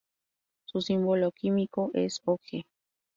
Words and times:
Su 0.65 0.81
símbolo 0.81 1.31
químico 1.31 1.91
es 1.93 2.23
Og. 2.25 2.39